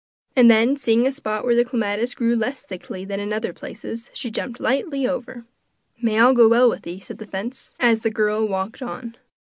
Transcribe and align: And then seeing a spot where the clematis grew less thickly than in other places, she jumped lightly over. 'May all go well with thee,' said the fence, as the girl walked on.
And 0.35 0.49
then 0.49 0.77
seeing 0.77 1.05
a 1.05 1.11
spot 1.11 1.45
where 1.45 1.53
the 1.55 1.63
clematis 1.63 2.15
grew 2.15 2.35
less 2.35 2.63
thickly 2.63 3.05
than 3.05 3.19
in 3.19 3.31
other 3.31 3.53
places, 3.53 4.09
she 4.15 4.31
jumped 4.31 4.59
lightly 4.59 5.07
over. 5.07 5.45
'May 6.01 6.17
all 6.17 6.33
go 6.33 6.47
well 6.49 6.67
with 6.71 6.81
thee,' 6.81 6.99
said 6.99 7.19
the 7.19 7.27
fence, 7.27 7.75
as 7.79 8.01
the 8.01 8.09
girl 8.09 8.47
walked 8.47 8.81
on. 8.81 9.15